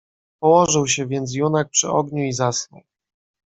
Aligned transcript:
"Położył 0.41 0.87
się 0.87 1.07
więc 1.07 1.33
junak 1.35 1.69
przy 1.69 1.89
ogniu 1.89 2.23
i 2.23 2.33
zasnął." 2.33 2.81